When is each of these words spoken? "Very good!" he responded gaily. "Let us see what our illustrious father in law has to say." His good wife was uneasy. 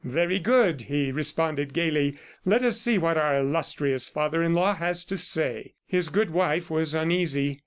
"Very 0.03 0.39
good!" 0.39 0.81
he 0.81 1.11
responded 1.11 1.73
gaily. 1.75 2.17
"Let 2.43 2.63
us 2.63 2.81
see 2.81 2.97
what 2.97 3.19
our 3.19 3.37
illustrious 3.37 4.09
father 4.09 4.41
in 4.41 4.55
law 4.55 4.73
has 4.73 5.05
to 5.05 5.15
say." 5.15 5.75
His 5.85 6.09
good 6.09 6.31
wife 6.31 6.71
was 6.71 6.95
uneasy. 6.95 7.59